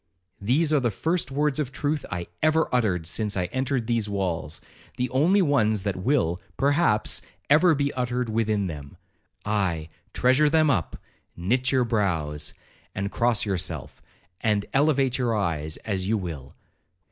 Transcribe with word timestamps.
These 0.41 0.73
are 0.73 0.79
the 0.79 0.89
first 0.89 1.29
words 1.29 1.59
of 1.59 1.71
truth 1.71 2.07
I 2.09 2.25
ever 2.41 2.67
uttered 2.73 3.05
since 3.05 3.37
I 3.37 3.45
entered 3.53 3.85
these 3.85 4.09
walls—the 4.09 5.09
only 5.11 5.43
ones 5.43 5.83
that 5.83 5.95
will, 5.95 6.41
perhaps, 6.57 7.21
ever 7.51 7.75
be 7.75 7.93
uttered 7.93 8.27
within 8.27 8.65
them—aye, 8.65 9.89
treasure 10.11 10.49
them 10.49 10.71
up, 10.71 10.97
knit 11.37 11.71
your 11.71 11.85
brows, 11.85 12.55
and 12.95 13.11
cross 13.11 13.45
yourself, 13.45 14.01
and 14.41 14.65
elevate 14.73 15.19
your 15.19 15.37
eyes 15.37 15.77
as 15.85 16.07
you 16.07 16.17
will. 16.17 16.55